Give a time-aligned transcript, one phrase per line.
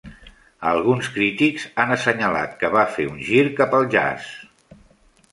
[0.67, 4.31] Alguns crítics han assenyalat que va fer un gir cap al jazz.